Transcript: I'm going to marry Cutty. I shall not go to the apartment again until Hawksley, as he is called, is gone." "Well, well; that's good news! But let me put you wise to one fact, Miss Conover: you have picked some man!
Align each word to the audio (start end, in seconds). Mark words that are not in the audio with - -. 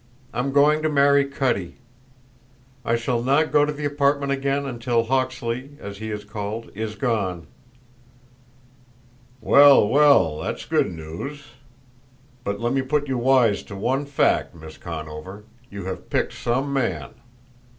I'm 0.33 0.51
going 0.51 0.81
to 0.81 0.89
marry 0.89 1.25
Cutty. 1.25 1.75
I 2.83 2.95
shall 2.95 3.21
not 3.21 3.51
go 3.51 3.65
to 3.65 3.71
the 3.71 3.85
apartment 3.85 4.31
again 4.31 4.65
until 4.65 5.03
Hawksley, 5.03 5.77
as 5.79 5.99
he 5.99 6.09
is 6.09 6.25
called, 6.25 6.71
is 6.73 6.95
gone." 6.95 7.45
"Well, 9.41 9.87
well; 9.87 10.39
that's 10.39 10.65
good 10.65 10.91
news! 10.91 11.49
But 12.43 12.59
let 12.59 12.73
me 12.73 12.81
put 12.81 13.07
you 13.07 13.19
wise 13.19 13.61
to 13.61 13.75
one 13.75 14.07
fact, 14.07 14.55
Miss 14.55 14.75
Conover: 14.75 15.43
you 15.69 15.85
have 15.85 16.09
picked 16.09 16.33
some 16.33 16.73
man! 16.73 17.11